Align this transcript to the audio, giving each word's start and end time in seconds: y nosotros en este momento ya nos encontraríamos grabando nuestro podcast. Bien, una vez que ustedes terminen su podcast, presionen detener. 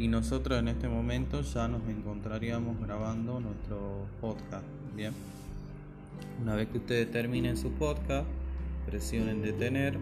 y 0.00 0.08
nosotros 0.08 0.58
en 0.58 0.68
este 0.68 0.88
momento 0.88 1.42
ya 1.42 1.68
nos 1.68 1.86
encontraríamos 1.86 2.80
grabando 2.80 3.38
nuestro 3.38 4.06
podcast. 4.22 4.64
Bien, 4.96 5.12
una 6.40 6.54
vez 6.54 6.68
que 6.68 6.78
ustedes 6.78 7.10
terminen 7.10 7.58
su 7.58 7.70
podcast, 7.72 8.26
presionen 8.86 9.42
detener. 9.42 9.98